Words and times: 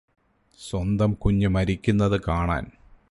സ്വന്തം 0.59 1.11
കുഞ്ഞ് 1.13 1.47
മരിക്കുന്നത് 1.47 2.17
കാണാന് 2.27 2.71